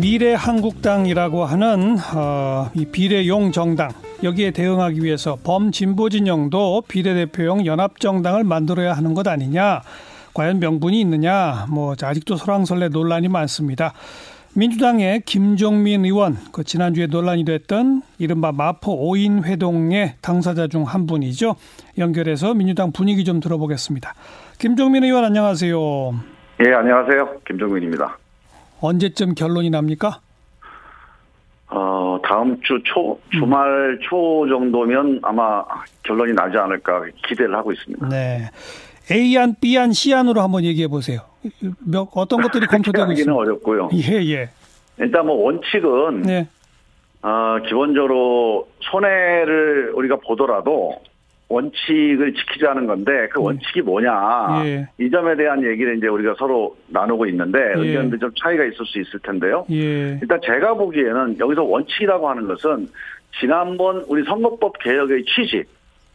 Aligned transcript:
미래한국당이라고 0.00 1.44
하는 1.44 1.96
어, 2.14 2.70
이 2.74 2.86
비례용 2.86 3.50
정당 3.50 3.90
여기에 4.22 4.52
대응하기 4.52 5.02
위해서 5.02 5.36
범진보 5.42 6.08
진영도 6.08 6.82
비례대표용 6.86 7.66
연합정당을 7.66 8.44
만들어야 8.44 8.92
하는 8.92 9.14
것 9.14 9.26
아니냐 9.26 9.82
과연 10.34 10.60
명분이 10.60 11.00
있느냐 11.00 11.66
뭐 11.68 11.94
아직도 12.00 12.36
설왕설래 12.36 12.88
논란이 12.90 13.28
많습니다. 13.28 13.92
민주당의 14.54 15.22
김종민 15.26 16.04
의원 16.04 16.36
그 16.52 16.64
지난주에 16.64 17.06
논란이 17.06 17.44
됐던 17.44 18.02
이른바 18.18 18.52
마포 18.52 19.10
5인 19.12 19.44
회동의 19.44 20.14
당사자 20.20 20.68
중 20.68 20.84
한 20.84 21.06
분이죠. 21.06 21.56
연결해서 21.98 22.54
민주당 22.54 22.92
분위기 22.92 23.24
좀 23.24 23.40
들어보겠습니다. 23.40 24.14
김종민 24.58 25.04
의원 25.04 25.24
안녕하세요. 25.24 26.14
예, 26.66 26.72
안녕하세요. 26.72 27.40
김종민입니다. 27.46 28.16
언제쯤 28.80 29.34
결론이 29.34 29.70
납니까? 29.70 30.20
어, 31.70 32.18
다음 32.24 32.60
주 32.62 32.80
초, 32.84 33.18
주말 33.30 33.98
초 34.08 34.46
정도면 34.48 35.20
아마 35.22 35.64
결론이 36.02 36.32
나지 36.32 36.56
않을까 36.56 37.02
기대를 37.26 37.54
하고 37.54 37.72
있습니다. 37.72 38.08
네. 38.08 38.50
A안, 39.10 39.56
B안, 39.60 39.92
C안으로 39.92 40.40
한번 40.40 40.64
얘기해 40.64 40.88
보세요. 40.88 41.20
몇, 41.80 42.08
어떤 42.14 42.40
것들이 42.42 42.66
검토되고 42.68 43.12
있습니까? 43.12 43.34
어렵고요. 43.36 43.90
예, 43.94 44.16
예. 44.32 44.50
일단 44.98 45.26
뭐 45.26 45.44
원칙은 45.44 46.22
네. 46.22 46.48
어, 47.22 47.58
기본적으로 47.66 48.68
손해를 48.80 49.92
우리가 49.94 50.16
보더라도 50.16 51.00
원칙을 51.48 52.34
지키자는 52.34 52.86
건데 52.86 53.28
그 53.32 53.40
원칙이 53.40 53.80
뭐냐 53.80 54.62
예. 54.66 54.88
이 54.98 55.10
점에 55.10 55.34
대한 55.36 55.64
얘기를 55.64 55.96
이제 55.96 56.06
우리가 56.06 56.34
서로 56.38 56.76
나누고 56.88 57.26
있는데 57.26 57.58
예. 57.58 57.80
의견들 57.80 58.18
좀 58.18 58.30
차이가 58.38 58.64
있을 58.64 58.84
수 58.84 59.00
있을 59.00 59.18
텐데요. 59.20 59.64
예. 59.70 60.18
일단 60.20 60.40
제가 60.44 60.74
보기에는 60.74 61.38
여기서 61.38 61.64
원칙이라고 61.64 62.28
하는 62.28 62.46
것은 62.46 62.88
지난번 63.40 64.04
우리 64.08 64.24
선거법 64.24 64.78
개혁의 64.78 65.24
취지 65.24 65.64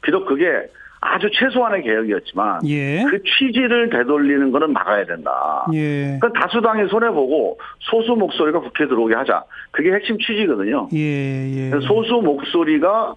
비록 0.04 0.26
그게 0.26 0.68
아주 1.06 1.30
최소한의 1.34 1.84
개혁이었지만 1.84 2.62
예. 2.68 3.04
그 3.10 3.22
취지를 3.24 3.90
되돌리는 3.90 4.52
거는 4.52 4.72
막아야 4.72 5.04
된다. 5.06 5.66
예. 5.74 6.18
그러니까 6.20 6.32
다수당이 6.42 6.88
손해 6.90 7.10
보고 7.10 7.60
소수 7.80 8.14
목소리가 8.14 8.60
국회에 8.60 8.88
들어오게 8.88 9.16
하자. 9.16 9.44
그게 9.72 9.92
핵심 9.92 10.18
취지거든요. 10.18 10.88
예, 10.94 10.98
예. 10.98 11.72
소수 11.82 12.22
목소리가 12.24 13.16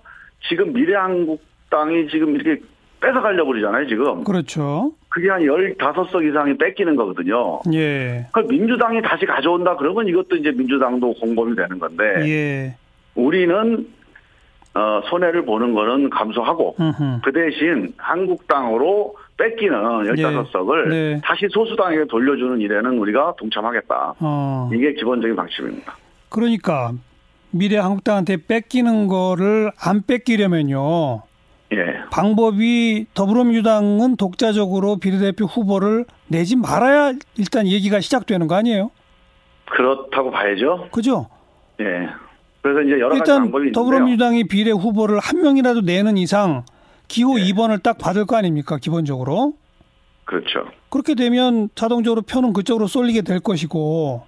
지금 0.49 0.73
미래한국 0.73 1.41
당이 1.71 2.09
지금 2.09 2.35
이렇게 2.35 2.61
뺏어가려고 3.01 3.53
그러잖아요, 3.53 3.87
지금. 3.87 4.25
그렇죠. 4.25 4.93
그게 5.09 5.31
한 5.31 5.41
15석 5.43 6.29
이상이 6.29 6.57
뺏기는 6.59 6.95
거거든요. 6.97 7.61
예. 7.73 8.27
그걸 8.27 8.45
민주당이 8.45 9.01
다시 9.03 9.25
가져온다 9.25 9.77
그러면 9.77 10.07
이것도 10.09 10.37
이제 10.37 10.51
민주당도 10.51 11.15
공범이 11.15 11.57
되는 11.57 11.79
건데 11.79 12.05
예. 12.29 12.77
우리는 13.15 13.87
어, 14.75 15.01
손해를 15.09 15.47
보는 15.47 15.73
거는 15.73 16.11
감수하고 16.11 16.77
음흠. 16.79 17.21
그 17.25 17.33
대신 17.33 17.95
한국당으로 17.97 19.17
뺏기는 19.39 19.75
15석을 19.75 20.89
네. 20.89 21.21
다시 21.25 21.47
소수당에게 21.51 22.05
돌려주는 22.11 22.61
일에는 22.61 22.99
우리가 22.99 23.35
동참하겠다. 23.39 24.15
어. 24.21 24.71
이게 24.75 24.93
기본적인 24.93 25.35
방침입니다. 25.35 25.97
그러니까 26.29 26.93
미래 27.51 27.79
한국당한테 27.79 28.37
뺏기는 28.47 29.07
거를 29.09 29.71
안 29.81 30.03
뺏기려면요. 30.07 31.23
예. 31.73 32.01
방법이 32.11 33.07
더불어민주당은 33.15 34.17
독자적으로 34.17 34.99
비례대표 34.99 35.47
후보를 35.47 36.05
내지 36.29 36.57
말아야 36.57 37.13
일단 37.37 37.67
얘기가 37.67 38.01
시작되는 38.01 38.47
거 38.47 38.55
아니에요? 38.55 38.91
그렇다고 39.67 40.31
봐야죠. 40.31 40.89
그죠? 40.93 41.29
예. 41.81 42.09
그래서 42.63 42.83
이제 42.83 42.93
여러 42.93 43.11
가지 43.11 43.19
일단 43.19 43.43
방법이 43.43 43.67
있는데요. 43.67 43.73
더불어민주당이 43.73 44.45
비례 44.45 44.71
후보를 44.71 45.19
한 45.19 45.43
명이라도 45.43 45.81
내는 45.83 46.17
이상 46.17 46.65
기호 47.09 47.35
2번을 47.35 47.83
딱 47.83 47.99
받을 47.99 48.27
거 48.27 48.37
아닙니까? 48.37 48.79
기본적으로. 48.79 49.55
그렇죠. 50.25 50.67
그렇게 50.89 51.15
되면 51.15 51.69
자동적으로 51.75 52.23
표는 52.23 52.53
그쪽으로 52.53 52.87
쏠리게 52.89 53.23
될 53.23 53.41
것이고 53.41 54.27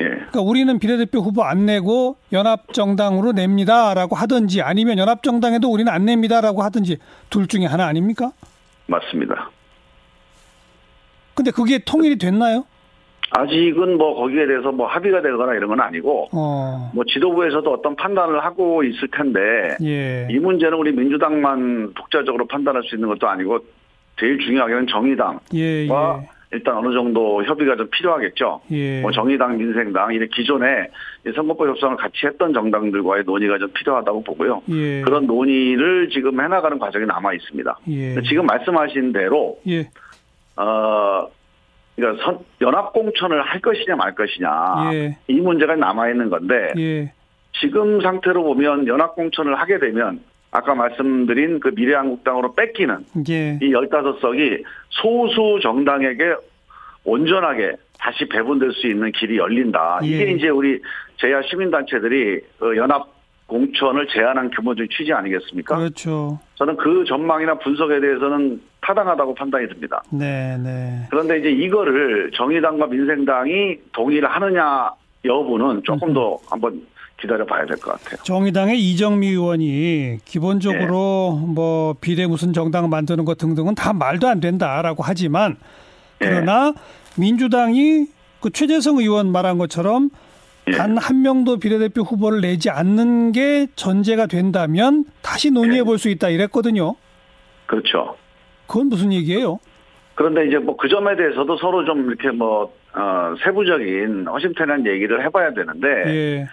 예. 0.00 0.04
그러니까 0.04 0.40
우리는 0.40 0.78
비례대표 0.78 1.20
후보 1.20 1.42
안 1.44 1.66
내고 1.66 2.16
연합정당으로 2.32 3.32
냅니다라고 3.32 4.14
하든지 4.16 4.62
아니면 4.62 4.98
연합정당에도 4.98 5.70
우리는 5.70 5.90
안 5.92 6.04
냅니다라고 6.04 6.62
하든지 6.62 6.98
둘 7.30 7.46
중에 7.46 7.66
하나 7.66 7.86
아닙니까? 7.86 8.32
맞습니다. 8.86 9.50
근데 11.34 11.50
그게 11.50 11.78
통일이 11.78 12.16
됐나요? 12.16 12.64
아직은 13.30 13.98
뭐 13.98 14.14
거기에 14.14 14.46
대해서 14.46 14.72
뭐 14.72 14.86
합의가 14.86 15.20
되거나 15.20 15.54
이런 15.54 15.68
건 15.68 15.80
아니고 15.80 16.28
어, 16.32 16.90
뭐 16.94 17.04
지도부에서도 17.06 17.70
어떤 17.70 17.94
판단을 17.94 18.42
하고 18.42 18.82
있을 18.82 19.08
텐데 19.08 19.76
예. 19.82 20.26
이 20.30 20.38
문제는 20.38 20.78
우리 20.78 20.92
민주당만 20.92 21.92
독자적으로 21.94 22.46
판단할 22.46 22.82
수 22.84 22.94
있는 22.94 23.08
것도 23.08 23.28
아니고 23.28 23.58
제일 24.18 24.38
중요하게는 24.38 24.86
정의당과 24.88 25.40
예, 25.54 25.84
예. 25.84 25.88
일단 26.50 26.78
어느 26.78 26.92
정도 26.94 27.44
협의가 27.44 27.76
좀 27.76 27.88
필요하겠죠. 27.90 28.62
예. 28.70 29.00
뭐 29.02 29.10
정의당, 29.12 29.58
민생당 29.58 30.14
이런 30.14 30.28
기존에 30.28 30.88
이 31.26 31.32
선거법 31.34 31.68
협상을 31.68 31.96
같이 31.96 32.26
했던 32.26 32.54
정당들과의 32.54 33.24
논의가 33.24 33.58
좀 33.58 33.70
필요하다고 33.74 34.24
보고요. 34.24 34.62
예. 34.70 35.02
그런 35.02 35.26
논의를 35.26 36.08
지금 36.10 36.40
해나가는 36.40 36.78
과정이 36.78 37.04
남아 37.04 37.34
있습니다. 37.34 37.78
예. 37.88 38.22
지금 38.22 38.46
말씀하신 38.46 39.12
대로 39.12 39.58
예. 39.68 39.90
어 40.56 41.28
그러니까 41.96 42.24
선, 42.24 42.38
연합 42.62 42.92
공천을 42.92 43.42
할 43.42 43.60
것이냐 43.60 43.96
말 43.96 44.14
것이냐 44.14 44.90
예. 44.94 45.18
이 45.28 45.34
문제가 45.34 45.76
남아 45.76 46.08
있는 46.10 46.30
건데 46.30 46.72
예. 46.78 47.12
지금 47.60 48.00
상태로 48.00 48.42
보면 48.42 48.86
연합 48.86 49.14
공천을 49.16 49.54
하게 49.56 49.78
되면 49.78 50.20
아까 50.58 50.74
말씀드린 50.74 51.60
그 51.60 51.70
미래한국당으로 51.74 52.54
뺏기는 52.54 52.98
예. 53.28 53.58
이 53.62 53.72
15석이 53.72 54.64
소수 54.90 55.60
정당에게 55.62 56.34
온전하게 57.04 57.72
다시 57.98 58.28
배분될 58.28 58.72
수 58.72 58.88
있는 58.88 59.12
길이 59.12 59.38
열린다. 59.38 60.00
이게 60.02 60.26
예. 60.26 60.30
이제 60.32 60.48
우리 60.48 60.80
제야 61.16 61.40
시민단체들이 61.42 62.40
그 62.58 62.76
연합 62.76 63.06
공천을 63.46 64.06
제안한 64.08 64.50
기본적인 64.50 64.88
취지 64.90 65.12
아니겠습니까? 65.12 65.76
그렇죠. 65.76 66.38
저는 66.56 66.76
그 66.76 67.04
전망이나 67.06 67.54
분석에 67.58 67.98
대해서는 68.00 68.60
타당하다고 68.82 69.34
판단이 69.34 69.68
듭니다. 69.68 70.02
네, 70.12 70.58
네. 70.58 71.06
그런데 71.08 71.38
이제 71.38 71.50
이거를 71.50 72.30
정의당과 72.34 72.88
민생당이 72.88 73.78
동의를 73.92 74.28
하느냐 74.28 74.90
여부는 75.24 75.82
조금 75.84 76.12
더 76.12 76.38
한번 76.50 76.82
기다려 77.20 77.44
봐야 77.44 77.66
될 77.66 77.76
것 77.78 77.92
같아요. 77.92 78.22
정의당의 78.22 78.78
이정미 78.78 79.28
의원이 79.28 80.18
기본적으로 80.24 81.40
예. 81.42 81.46
뭐 81.52 81.94
비례 82.00 82.26
무슨 82.26 82.52
정당 82.52 82.88
만드는 82.88 83.24
것 83.24 83.38
등등은 83.38 83.74
다 83.74 83.92
말도 83.92 84.28
안 84.28 84.40
된다라고 84.40 85.02
하지만 85.02 85.56
예. 86.22 86.26
그러나 86.26 86.72
민주당이 87.16 88.06
그 88.40 88.50
최재성 88.50 88.98
의원 88.98 89.32
말한 89.32 89.58
것처럼 89.58 90.10
예. 90.68 90.72
단한 90.72 91.22
명도 91.22 91.58
비례대표 91.58 92.02
후보를 92.02 92.40
내지 92.40 92.70
않는 92.70 93.32
게 93.32 93.66
전제가 93.74 94.26
된다면 94.26 95.04
다시 95.22 95.50
논의해 95.50 95.82
볼 95.82 95.98
수 95.98 96.08
있다 96.10 96.28
이랬거든요. 96.28 96.94
그렇죠. 97.66 98.16
그건 98.68 98.88
무슨 98.88 99.12
얘기예요? 99.12 99.58
그런데 100.14 100.46
이제 100.46 100.58
뭐 100.58 100.76
그 100.76 100.88
점에 100.88 101.16
대해서도 101.16 101.56
서로 101.58 101.84
좀 101.84 102.06
이렇게 102.08 102.30
뭐, 102.30 102.72
어, 102.94 103.34
세부적인 103.42 104.26
허심탄회한 104.28 104.86
얘기를 104.86 105.24
해봐야 105.24 105.52
되는데, 105.54 105.88
예. 106.06 106.46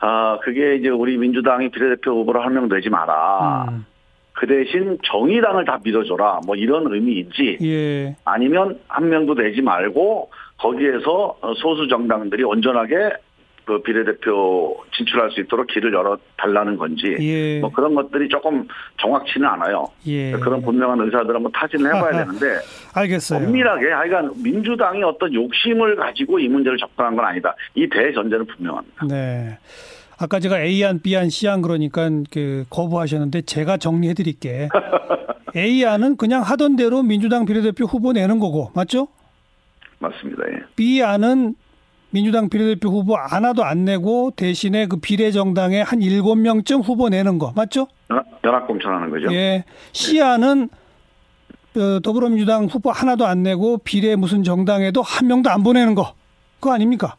아, 0.00 0.38
그게 0.42 0.76
이제 0.76 0.88
우리 0.88 1.16
민주당이 1.16 1.70
비례대표 1.70 2.12
후보를 2.12 2.44
한명 2.44 2.68
내지 2.68 2.88
마라. 2.88 3.66
음. 3.70 3.86
그 4.32 4.46
대신 4.46 4.98
정의당을 5.02 5.64
다 5.64 5.80
밀어줘라. 5.82 6.40
뭐 6.46 6.54
이런 6.54 6.92
의미인지, 6.92 7.58
예. 7.60 8.14
아니면 8.24 8.78
한 8.86 9.08
명도 9.08 9.34
내지 9.34 9.60
말고, 9.62 10.30
거기에서 10.58 11.36
어, 11.40 11.54
소수 11.54 11.88
정당들이 11.88 12.44
온전하게 12.44 13.10
그 13.68 13.82
비례대표 13.82 14.82
진출할 14.96 15.30
수 15.30 15.42
있도록 15.42 15.66
길을 15.66 15.92
열어 15.92 16.16
달라는 16.38 16.78
건지, 16.78 17.14
예. 17.20 17.60
뭐 17.60 17.70
그런 17.70 17.94
것들이 17.94 18.26
조금 18.30 18.66
정확치는 18.98 19.46
않아요. 19.46 19.86
예. 20.06 20.32
그런 20.32 20.62
분명한 20.62 20.98
의사들 20.98 21.34
한번 21.34 21.52
타진을 21.52 21.94
해봐야 21.94 22.24
되는데, 22.24 22.46
알겠어요. 22.96 23.46
엄밀하게 23.46 23.90
하여간 23.90 24.42
민주당이 24.42 25.02
어떤 25.02 25.34
욕심을 25.34 25.96
가지고 25.96 26.38
이 26.38 26.48
문제를 26.48 26.78
접근한 26.78 27.14
건 27.14 27.26
아니다. 27.26 27.54
이 27.74 27.86
대전제는 27.86 28.46
분명합니다. 28.46 29.06
네. 29.06 29.58
아까 30.18 30.40
제가 30.40 30.62
A안, 30.62 31.02
B안, 31.02 31.28
C안 31.28 31.60
그러니까 31.60 32.08
그 32.30 32.64
거부하셨는데 32.70 33.42
제가 33.42 33.76
정리해 33.76 34.14
드릴게. 34.14 34.70
A안은 35.54 36.16
그냥 36.16 36.40
하던 36.40 36.76
대로 36.76 37.02
민주당 37.02 37.44
비례대표 37.44 37.84
후보 37.84 38.14
내는 38.14 38.38
거고, 38.38 38.70
맞죠? 38.74 39.08
맞습니다. 39.98 40.42
예. 40.52 40.62
B안은 40.74 41.54
민주당 42.10 42.48
비례대표 42.48 42.88
후보 42.90 43.16
하나도 43.16 43.64
안 43.64 43.84
내고 43.84 44.30
대신에 44.34 44.86
그 44.86 44.96
비례정당에 44.98 45.82
한 45.82 46.00
일곱 46.02 46.36
명쯤 46.36 46.80
후보 46.80 47.08
내는 47.08 47.38
거, 47.38 47.52
맞죠? 47.54 47.86
연합- 48.10 48.26
연합공천하는 48.44 49.10
거죠. 49.10 49.32
예. 49.34 49.64
C안은 49.92 50.70
어, 51.76 52.00
더불어민주당 52.02 52.64
후보 52.64 52.90
하나도 52.90 53.26
안 53.26 53.42
내고 53.42 53.78
비례 53.78 54.16
무슨 54.16 54.42
정당에도 54.42 55.02
한 55.02 55.26
명도 55.28 55.50
안 55.50 55.62
보내는 55.62 55.94
거. 55.94 56.14
그거 56.60 56.72
아닙니까? 56.74 57.16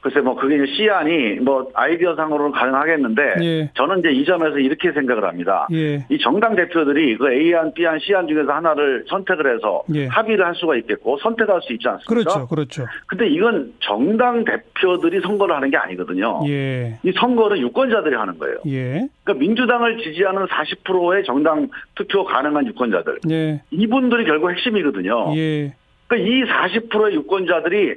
글쎄 0.00 0.20
뭐 0.20 0.34
그게 0.34 0.56
이제 0.56 0.66
시안이 0.72 1.40
뭐 1.40 1.70
아이디어 1.74 2.14
상으로는 2.16 2.52
가능하겠는데 2.52 3.22
예. 3.42 3.70
저는 3.74 3.98
이제 3.98 4.10
이 4.10 4.24
점에서 4.24 4.58
이렇게 4.58 4.92
생각을 4.92 5.24
합니다. 5.24 5.66
예. 5.72 6.06
이 6.08 6.18
정당 6.18 6.56
대표들이 6.56 7.18
그 7.18 7.30
A안, 7.30 7.74
B안, 7.74 7.98
C안 7.98 8.26
중에서 8.26 8.50
하나를 8.50 9.04
선택을 9.08 9.54
해서 9.54 9.82
예. 9.94 10.06
합의를 10.06 10.46
할 10.46 10.54
수가 10.54 10.76
있겠고 10.76 11.18
선택할 11.18 11.60
수 11.62 11.74
있지 11.74 11.86
않습니까? 11.86 12.08
그렇죠. 12.08 12.48
그렇죠. 12.48 12.86
근데 13.06 13.28
이건 13.28 13.74
정당 13.80 14.44
대표들이 14.44 15.20
선거를 15.20 15.54
하는 15.54 15.70
게 15.70 15.76
아니거든요. 15.76 16.40
예. 16.48 16.98
이 17.02 17.12
선거는 17.12 17.58
유권자들이 17.58 18.14
하는 18.14 18.38
거예요. 18.38 18.56
예. 18.68 19.06
그러니까 19.22 19.34
민주당을 19.34 19.98
지지하는 19.98 20.46
40%의 20.46 21.24
정당 21.24 21.68
투표 21.94 22.24
가능한 22.24 22.66
유권자들 22.68 23.18
예. 23.30 23.60
이분들이 23.70 24.24
결국 24.24 24.50
핵심이거든요. 24.50 25.36
예. 25.36 25.74
그러니까 26.06 26.28
이 26.28 26.42
40%의 26.44 27.14
유권자들이 27.16 27.96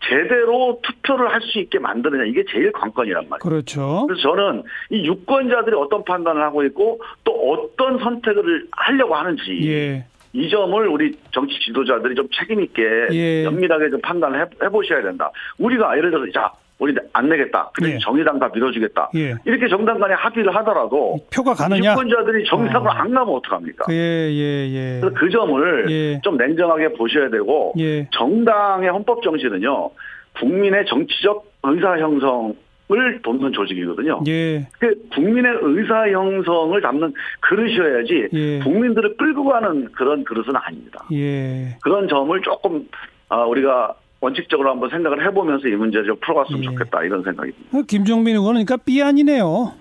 제대로 0.00 0.80
투표를 0.82 1.32
할 1.32 1.40
수 1.40 1.58
있게 1.60 1.78
만드느냐 1.78 2.24
이게 2.24 2.44
제일 2.50 2.72
관건이란 2.72 3.28
말이에요. 3.28 3.38
그렇죠. 3.40 4.06
그래서 4.06 4.22
저는 4.22 4.62
이 4.90 5.06
유권자들이 5.06 5.74
어떤 5.76 6.04
판단을 6.04 6.42
하고 6.42 6.62
있고 6.64 7.00
또 7.24 7.32
어떤 7.52 7.98
선택을 7.98 8.66
하려고 8.72 9.14
하는지 9.14 9.42
예. 9.68 10.04
이 10.34 10.50
점을 10.50 10.86
우리 10.88 11.16
정치 11.32 11.58
지도자들이 11.60 12.14
좀 12.14 12.28
책임 12.32 12.60
있게 12.60 12.82
예. 13.12 13.44
면밀하게 13.44 13.90
좀 13.90 14.00
판단을 14.02 14.40
해, 14.42 14.46
해보셔야 14.62 15.02
된다. 15.02 15.30
우리가 15.58 15.96
예를 15.96 16.10
들어서 16.10 16.30
자 16.32 16.52
우리 16.78 16.94
안 17.12 17.28
내겠다. 17.28 17.70
근데 17.74 17.94
예. 17.94 17.98
정의당 17.98 18.38
다 18.38 18.48
밀어주겠다. 18.54 19.10
예. 19.16 19.34
이렇게 19.44 19.68
정당 19.68 19.98
간에 19.98 20.14
합의를 20.14 20.54
하더라도 20.56 21.18
표가 21.34 21.54
가느냐? 21.54 21.92
유권자들이 21.92 22.44
정의당으로 22.46 22.90
어. 22.90 22.94
안 22.94 23.12
가면 23.12 23.34
어떡합니까? 23.34 23.86
예, 23.90 23.94
예, 23.94 24.68
예. 24.70 25.00
그래서 25.00 25.16
그 25.18 25.28
점을 25.28 25.90
예. 25.90 26.20
좀 26.22 26.36
냉정하게 26.36 26.92
보셔야 26.92 27.30
되고 27.30 27.74
예. 27.78 28.08
정당의 28.12 28.90
헌법 28.90 29.22
정신은요 29.22 29.90
국민의 30.38 30.86
정치적 30.86 31.52
의사 31.64 31.98
형성 31.98 32.54
을 32.90 33.20
돕는 33.20 33.52
조직이거든요. 33.52 34.22
예. 34.28 34.66
그 34.78 34.94
국민의 35.12 35.58
의사 35.60 36.08
형성을 36.08 36.80
담는 36.80 37.12
그릇이어야지 37.40 38.28
예. 38.32 38.58
국민들을 38.60 39.18
끌고 39.18 39.44
가는 39.44 39.92
그런 39.92 40.24
그릇은 40.24 40.56
아닙니다. 40.56 41.04
예. 41.12 41.76
그런 41.82 42.08
점을 42.08 42.40
조금 42.40 42.88
아, 43.28 43.42
우리가 43.42 43.94
원칙적으로 44.20 44.70
한번 44.70 44.90
생각을 44.90 45.24
해보면서 45.26 45.68
이 45.68 45.72
문제를 45.72 46.06
좀 46.06 46.16
풀어갔으면 46.20 46.60
예. 46.60 46.64
좋겠다 46.66 47.02
이런 47.04 47.22
생각입니다. 47.22 47.78
어, 47.78 47.82
김종민 47.86 48.34
의원은 48.36 48.64
그러니까 48.64 48.76
삐안이네요. 48.84 49.72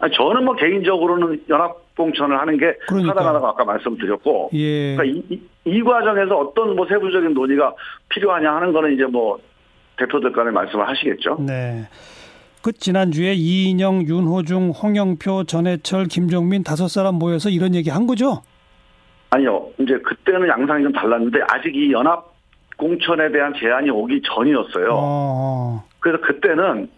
아니, 0.00 0.12
저는 0.14 0.44
뭐 0.44 0.54
개인적으로는 0.56 1.44
연합 1.48 1.76
공천을 1.96 2.38
하는 2.38 2.56
게. 2.58 2.74
하다가다가 2.88 3.48
아까 3.50 3.64
말씀드렸고 3.64 4.50
예. 4.54 4.96
그러니까 4.96 5.04
이, 5.04 5.34
이- 5.34 5.42
이 5.66 5.82
과정에서 5.82 6.38
어떤 6.38 6.74
뭐 6.76 6.86
세부적인 6.86 7.34
논의가 7.34 7.74
필요하냐 8.08 8.50
하는 8.56 8.72
거는 8.72 8.94
이제 8.94 9.04
뭐 9.04 9.38
대표들 9.98 10.32
간에 10.32 10.50
말씀을 10.50 10.88
하시겠죠. 10.88 11.36
네. 11.46 11.86
그 12.62 12.72
지난주에 12.72 13.32
이인영, 13.34 14.02
윤호중, 14.06 14.70
홍영표, 14.70 15.44
전해철, 15.44 16.06
김종민 16.06 16.62
다섯 16.62 16.88
사람 16.88 17.14
모여서 17.16 17.48
이런 17.50 17.74
얘기 17.74 17.90
한 17.90 18.06
거죠? 18.06 18.42
아니요. 19.30 19.68
이제 19.78 19.98
그때는 19.98 20.48
양상이 20.48 20.82
좀 20.82 20.92
달랐는데 20.92 21.38
아직 21.48 21.74
이 21.74 21.92
연합 21.92 22.29
공천에 22.80 23.30
대한 23.30 23.52
제안이 23.54 23.90
오기 23.90 24.22
전이었어요. 24.24 24.88
어. 24.92 25.84
그래서 26.00 26.18
그때는 26.22 26.88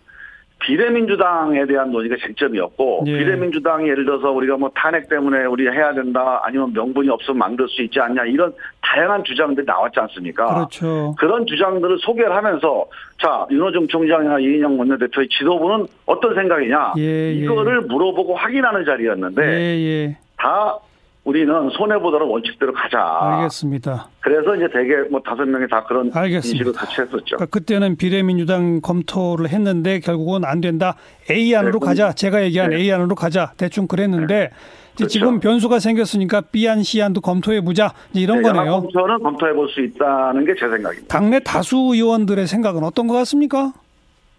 비례민주당에 0.61 1.67
대한 1.67 1.91
논의가 1.91 2.15
쟁점이었고 2.25 3.03
예. 3.09 3.19
비례민주당이 3.19 3.89
예를 3.89 4.05
들어서 4.05 4.31
우리가 4.31 4.57
뭐 4.57 4.71
탄핵 4.77 5.09
때문에 5.09 5.45
우리 5.47 5.67
해야 5.67 5.93
된다 5.93 6.41
아니면 6.45 6.73
명분이 6.73 7.09
없으면 7.09 7.39
만들 7.39 7.67
수 7.69 7.83
있지 7.83 7.99
않냐 7.99 8.27
이런 8.27 8.55
다양한 8.81 9.25
주장들이 9.25 9.67
나왔지 9.67 9.99
않습니까? 9.99 10.55
그렇죠. 10.55 11.17
그런 11.19 11.47
주장들을 11.47 11.99
소개를 11.99 12.33
하면서 12.33 12.87
자 13.21 13.45
윤호중 13.51 13.89
총장이나 13.89 14.39
이인영 14.39 14.79
원내대표의 14.79 15.29
지도부는 15.31 15.89
어떤 16.07 16.33
생각이냐 16.37 16.93
예, 16.99 17.03
예. 17.03 17.33
이거를 17.33 17.81
물어보고 17.81 18.37
확인하는 18.37 18.85
자리였는데 18.85 19.43
예, 19.43 19.81
예. 19.81 20.17
다 20.37 20.79
우리는 21.25 21.71
손해 21.71 21.97
보다는 22.01 22.27
원칙대로 22.27 22.73
가자. 22.73 22.99
알겠습니다. 23.21 24.09
그래서 24.21 24.57
이제 24.57 24.67
대개 24.73 24.97
뭐 25.09 25.21
다섯 25.25 25.45
명이 25.45 25.69
다 25.69 25.85
그런 25.85 26.11
알겠습니다. 26.13 26.65
인식을 26.65 26.73
같이 26.73 27.01
했었죠. 27.01 27.37
그러니까 27.37 27.47
그때는 27.47 27.97
비례민주당 27.97 28.81
검토를 28.81 29.49
했는데 29.49 30.01
결국은 30.01 30.45
안 30.45 30.61
된다. 30.61 30.97
A 31.31 31.55
안으로 31.55 31.79
네, 31.79 31.87
가자. 31.87 32.13
제가 32.13 32.43
얘기한 32.43 32.71
네. 32.71 32.79
A 32.79 32.93
안으로 32.93 33.15
가자. 33.15 33.53
대충 33.57 33.87
그랬는데 33.87 34.51
이제 34.95 35.05
그렇죠. 35.05 35.09
지금 35.09 35.39
변수가 35.39 35.79
생겼으니까 35.79 36.41
B 36.51 36.69
안, 36.69 36.83
C 36.83 37.01
안도 37.01 37.21
검토해 37.21 37.61
보자. 37.61 37.93
이런 38.15 38.43
거네요. 38.43 38.81
공천은 38.83 39.21
검토해 39.23 39.53
볼 39.53 39.69
수 39.69 39.81
있다는 39.81 40.45
게 40.45 40.55
제 40.55 40.69
생각입니다. 40.69 41.07
당내 41.07 41.39
다수 41.45 41.77
의원들의 41.95 42.49
생각은 42.49 42.83
어떤 42.83 43.07
것 43.07 43.15
같습니까? 43.15 43.73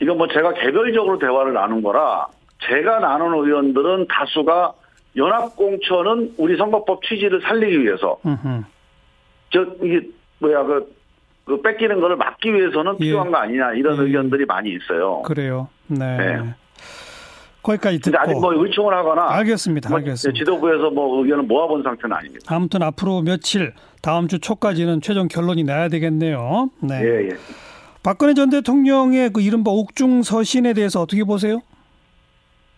이건 0.01 0.17
뭐 0.17 0.27
제가 0.27 0.53
개별적으로 0.55 1.17
대화를 1.17 1.53
나눈 1.53 1.81
거라 1.81 2.27
제가 2.67 2.99
나눈 2.99 3.33
의원들은 3.33 4.07
다수가 4.09 4.73
연합공천은 5.15 6.35
우리 6.37 6.57
선거법 6.57 7.03
취지를 7.03 7.41
살리기 7.41 7.83
위해서 7.83 8.17
음흠. 8.25 8.63
저 9.51 9.65
이게 9.83 10.07
뭐야 10.39 10.63
그, 10.63 10.95
그 11.45 11.61
뺏기는 11.61 11.99
거를 11.99 12.15
막기 12.15 12.53
위해서는 12.53 12.95
예. 12.95 13.05
필요한 13.05 13.31
거 13.31 13.37
아니냐 13.37 13.73
이런 13.73 13.97
예. 13.99 14.03
의견들이 14.03 14.45
많이 14.45 14.71
있어요. 14.71 15.21
그래요. 15.21 15.69
네. 15.87 16.17
네. 16.17 16.55
거기까지 17.61 17.99
근데 17.99 18.17
아직 18.17 18.33
듣고 18.33 18.41
뭐 18.41 18.65
의총을 18.65 18.93
하거나 18.93 19.29
알겠습니다. 19.29 19.89
뭐 19.89 19.99
알겠습니다. 19.99 20.37
지도부에서 20.37 20.89
뭐 20.89 21.21
의견을 21.23 21.45
모아본 21.45 21.83
상태는 21.83 22.15
아닙니다. 22.15 22.45
아무튼 22.53 22.81
앞으로 22.83 23.21
며칠 23.21 23.73
다음 24.01 24.27
주 24.27 24.39
초까지는 24.39 24.99
최종 24.99 25.29
결론이 25.29 25.63
나야 25.63 25.87
되겠네요. 25.87 26.69
네. 26.81 27.01
예, 27.01 27.29
예. 27.29 27.29
박근혜 28.03 28.33
전 28.33 28.49
대통령의 28.49 29.31
그 29.31 29.41
이른바 29.41 29.71
옥중 29.71 30.23
서신에 30.23 30.73
대해서 30.73 31.01
어떻게 31.01 31.23
보세요? 31.23 31.61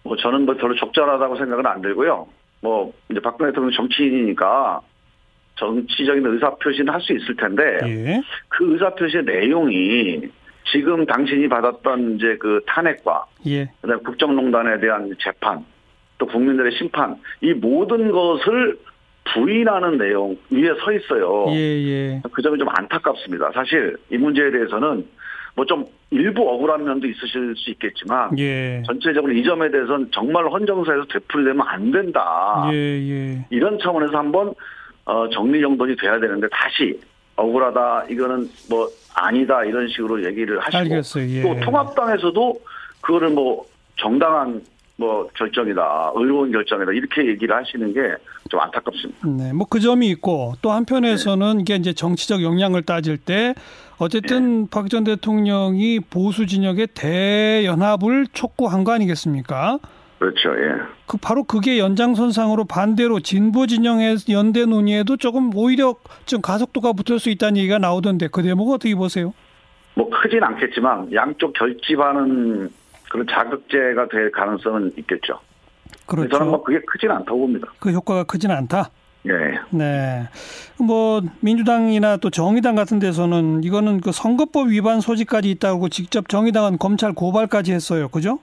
뭐 0.05 0.15
저는 0.15 0.45
뭐 0.45 0.55
별로 0.55 0.75
적절하다고 0.75 1.35
생각은 1.35 1.65
안 1.65 1.81
들고요. 1.81 2.27
뭐 2.61 2.93
이제 3.11 3.19
박근혜 3.19 3.51
대통령 3.51 3.71
정치인이니까 3.71 4.79
정치적인 5.55 6.25
의사 6.25 6.55
표시는 6.55 6.93
할 6.93 7.01
수 7.01 7.13
있을 7.13 7.35
텐데 7.35 7.79
예. 7.83 8.21
그 8.49 8.73
의사 8.73 8.93
표시의 8.93 9.23
내용이 9.23 10.21
지금 10.71 11.05
당신이 11.05 11.47
받았던 11.49 12.15
이제 12.15 12.37
그 12.39 12.61
탄핵과 12.67 13.25
예. 13.47 13.69
그다음 13.81 13.99
에 13.99 14.03
국정농단에 14.03 14.79
대한 14.79 15.11
재판 15.19 15.65
또 16.19 16.27
국민들의 16.27 16.71
심판 16.77 17.15
이 17.41 17.53
모든 17.53 18.11
것을 18.11 18.77
부인하는 19.33 19.97
내용 19.97 20.37
위에 20.51 20.69
서 20.75 20.91
있어요. 20.91 21.45
예, 21.49 21.55
예. 21.55 22.21
그 22.31 22.43
점이 22.43 22.59
좀 22.59 22.67
안타깝습니다. 22.69 23.51
사실 23.53 23.97
이 24.11 24.17
문제에 24.17 24.51
대해서는 24.51 25.07
뭐 25.55 25.65
좀 25.65 25.85
일부 26.11 26.47
억울한 26.49 26.83
면도 26.83 27.07
있으실 27.07 27.55
수 27.57 27.71
있겠지만 27.71 28.37
예. 28.37 28.81
전체적으로 28.85 29.33
이 29.33 29.43
점에 29.43 29.69
대해서는 29.69 30.09
정말 30.11 30.47
헌정사에서 30.47 31.05
되풀이되면 31.11 31.65
안 31.67 31.91
된다. 31.91 32.69
예, 32.71 32.75
예. 32.75 33.45
이런 33.49 33.77
차원에서 33.79 34.17
한번 34.17 34.53
어, 35.05 35.29
정리 35.29 35.61
정돈이 35.61 35.95
돼야 35.97 36.19
되는데 36.19 36.47
다시 36.51 36.99
억울하다 37.35 38.05
이거는 38.09 38.49
뭐 38.69 38.87
아니다 39.13 39.63
이런 39.65 39.87
식으로 39.87 40.23
얘기를 40.25 40.59
하시고 40.59 40.77
알겠어요. 40.77 41.29
예. 41.29 41.41
또 41.41 41.59
통합당에서도 41.59 42.61
그거를 43.01 43.29
뭐 43.29 43.65
정당한 43.97 44.61
뭐 44.97 45.27
결정이다 45.35 46.11
의로운 46.15 46.51
결정이다 46.51 46.91
이렇게 46.93 47.25
얘기를 47.27 47.55
하시는 47.55 47.93
게 47.93 48.01
좀 48.49 48.59
안타깝습니다. 48.59 49.27
네, 49.27 49.53
뭐 49.53 49.65
그 49.67 49.79
점이 49.79 50.07
있고 50.09 50.53
또 50.61 50.71
한편에서는 50.71 51.61
이게 51.61 51.75
이제 51.75 51.93
정치적 51.93 52.43
영향을 52.43 52.83
따질 52.83 53.17
때 53.17 53.55
어쨌든 53.97 54.67
박전 54.67 55.03
대통령이 55.05 55.99
보수 55.99 56.45
진영의 56.45 56.87
대연합을 56.93 58.27
촉구한 58.33 58.83
거 58.83 58.91
아니겠습니까? 58.93 59.79
그렇죠. 60.19 60.49
예. 60.57 60.75
그 61.07 61.17
바로 61.17 61.43
그게 61.43 61.79
연장선상으로 61.79 62.65
반대로 62.65 63.19
진보 63.19 63.65
진영의 63.67 64.17
연대 64.29 64.65
논의에도 64.65 65.17
조금 65.17 65.49
오히려 65.55 65.95
좀 66.25 66.41
가속도가 66.41 66.93
붙을 66.93 67.19
수 67.19 67.29
있다는 67.29 67.57
얘기가 67.57 67.79
나오던데 67.79 68.27
그 68.31 68.43
대목 68.43 68.71
어떻게 68.71 68.95
보세요? 68.95 69.33
뭐 69.95 70.09
크진 70.09 70.43
않겠지만 70.43 71.11
양쪽 71.13 71.53
결집하는 71.53 72.69
그런 73.15 73.25
자극제가 73.27 74.09
될 74.09 74.29
가능성은 74.31 74.91
있겠죠. 74.97 75.39
그렇죠. 76.05 76.29
저는 76.29 76.47
뭐 76.51 76.63
그게 76.63 76.79
크진 76.85 77.09
않다고 77.09 77.39
봅니다. 77.39 77.67
그 77.79 77.91
효과가 77.91 78.25
크진 78.25 78.51
않다. 78.51 78.89
예. 79.27 79.31
네. 79.71 80.27
뭐 80.77 81.21
민주당이나 81.39 82.17
또 82.17 82.29
정의당 82.29 82.75
같은 82.75 82.99
데서는 82.99 83.63
이거는 83.63 84.01
그 84.01 84.11
선거법 84.11 84.67
위반 84.67 84.99
소지까지 84.99 85.49
있다고 85.51 85.89
직접 85.89 86.27
정의당은 86.27 86.77
검찰 86.77 87.13
고발까지 87.13 87.71
했어요. 87.71 88.09
그죠? 88.09 88.39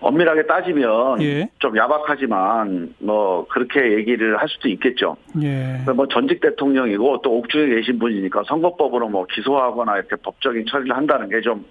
엄밀하게 0.00 0.46
따지면 0.46 1.20
예. 1.22 1.50
좀 1.58 1.76
야박하지만 1.76 2.94
뭐 3.00 3.46
그렇게 3.48 3.94
얘기를 3.98 4.40
할 4.40 4.48
수도 4.48 4.68
있겠죠. 4.68 5.16
예. 5.42 5.82
뭐 5.94 6.06
전직 6.06 6.40
대통령이고 6.40 7.20
또 7.22 7.38
옥중에 7.38 7.74
계신 7.74 7.98
분이니까 7.98 8.44
선거법으로 8.46 9.08
뭐 9.08 9.26
기소하거나 9.26 9.96
이렇게 9.96 10.16
법적인 10.16 10.66
처리를 10.70 10.96
한다는 10.96 11.28
게 11.28 11.40
좀 11.40 11.66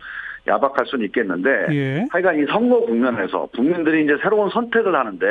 야박할 0.47 0.85
수는 0.85 1.05
있겠는데 1.05 1.49
예. 1.71 2.05
하여간 2.11 2.39
이 2.39 2.45
선거 2.51 2.79
국면에서 2.81 3.47
국민들이 3.55 4.03
이제 4.03 4.17
새로운 4.21 4.49
선택을 4.49 4.95
하는데 4.95 5.25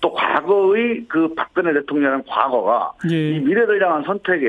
또 0.00 0.12
과거의 0.12 1.04
그 1.08 1.34
박근혜 1.34 1.72
대통령의 1.72 2.22
과거가 2.26 2.92
예. 3.10 3.30
이 3.32 3.40
미래를 3.40 3.82
향한 3.84 4.02
선택에 4.04 4.46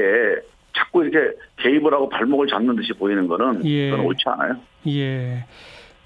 자꾸 0.74 1.04
이렇게 1.04 1.36
개입을 1.58 1.94
하고 1.94 2.08
발목을 2.10 2.48
잡는 2.48 2.76
듯이 2.76 2.94
보이는 2.94 3.28
거는 3.28 3.66
예. 3.66 3.92
그건 3.92 4.06
옳지 4.06 4.24
않아요. 4.28 4.56
예. 4.88 5.46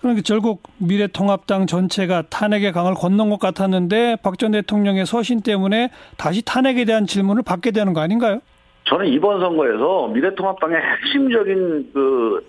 그러니까 0.02 0.22
결국 0.26 0.62
미래통합당 0.78 1.66
전체가 1.68 2.24
탄핵의 2.30 2.72
강을 2.74 2.94
건넌 2.96 3.30
것 3.30 3.40
같았는데 3.40 4.18
박 4.22 4.38
전 4.38 4.52
대통령의 4.52 5.06
서신 5.06 5.42
때문에 5.42 5.90
다시 6.18 6.44
탄핵에 6.44 6.86
대한 6.86 7.08
질문을 7.08 7.44
받게 7.44 7.72
되는 7.72 7.94
거 7.94 8.02
아닌가요? 8.02 8.40
저는 8.84 9.08
이번 9.08 9.40
선거에서 9.40 10.10
미래통합당의 10.10 10.78
핵심적인 10.78 11.90
그 11.94 12.46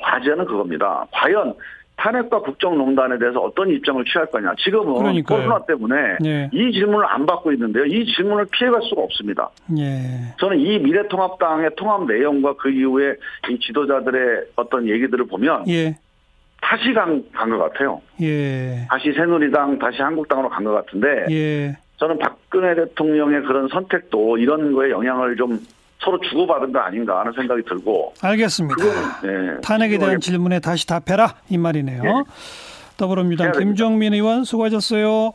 과제는 0.00 0.44
그겁니다. 0.44 1.06
과연 1.12 1.54
탄핵과 1.96 2.40
국정농단에 2.40 3.18
대해서 3.18 3.38
어떤 3.40 3.68
입장을 3.70 4.02
취할 4.06 4.26
거냐. 4.30 4.54
지금은 4.58 4.94
그러니까요. 4.94 5.38
코로나 5.38 5.64
때문에 5.66 5.94
예. 6.24 6.50
이 6.52 6.72
질문을 6.72 7.06
안 7.06 7.26
받고 7.26 7.52
있는데요. 7.52 7.84
이 7.84 8.04
질문을 8.14 8.46
피해갈 8.50 8.80
수가 8.82 9.02
없습니다. 9.02 9.50
예. 9.78 10.00
저는 10.38 10.58
이 10.58 10.78
미래통합당의 10.80 11.70
통합 11.76 12.06
내용과 12.06 12.54
그 12.56 12.70
이후에 12.70 13.14
이 13.50 13.58
지도자들의 13.60 14.46
어떤 14.56 14.88
얘기들을 14.88 15.26
보면 15.26 15.68
예. 15.68 15.96
다시 16.60 16.92
간 16.94 17.22
것 17.32 17.58
같아요. 17.58 18.00
예. 18.22 18.86
다시 18.88 19.12
새누리당, 19.12 19.78
다시 19.78 20.00
한국당으로 20.02 20.48
간 20.48 20.64
것 20.64 20.72
같은데 20.72 21.26
예. 21.30 21.76
저는 21.98 22.18
박근혜 22.18 22.74
대통령의 22.74 23.42
그런 23.42 23.68
선택도 23.68 24.38
이런 24.38 24.72
거에 24.72 24.90
영향을 24.90 25.36
좀 25.36 25.60
서로 26.04 26.18
주고받은 26.20 26.72
거 26.72 26.80
아닌가 26.80 27.20
하는 27.20 27.32
생각이 27.32 27.62
들고 27.62 28.14
알겠습니다. 28.20 28.76
네, 29.22 29.60
탄핵에 29.62 29.98
대한 29.98 30.20
질문에 30.20 30.58
다시 30.60 30.86
답해라 30.86 31.34
이 31.48 31.58
말이네요. 31.58 32.02
예. 32.04 32.10
더불어민주당. 32.96 33.52
김종민 33.52 34.12
의원 34.14 34.44
수고하셨어요. 34.44 35.32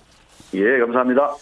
예 0.53 0.79
감사합니다. 0.79 1.35